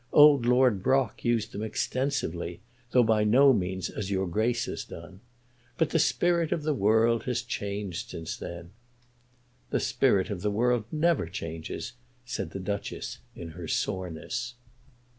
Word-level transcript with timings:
Old 0.11 0.47
Lord 0.47 0.81
Brock 0.81 1.23
used 1.23 1.51
them 1.51 1.61
extensively, 1.61 2.59
though 2.89 3.03
by 3.03 3.23
no 3.23 3.53
means 3.53 3.87
as 3.87 4.09
your 4.09 4.25
Grace 4.27 4.65
has 4.65 4.83
done. 4.83 5.19
But 5.77 5.91
the 5.91 5.99
spirit 5.99 6.51
of 6.51 6.63
the 6.63 6.73
world 6.73 7.25
has 7.25 7.43
changed 7.43 8.09
since 8.09 8.35
then." 8.35 8.71
"The 9.69 9.79
spirit 9.79 10.31
of 10.31 10.41
the 10.41 10.49
world 10.49 10.85
never 10.91 11.27
changes," 11.27 11.93
said 12.25 12.49
the 12.49 12.59
Duchess, 12.59 13.19
in 13.35 13.49
her 13.49 13.67
soreness. 13.67 14.55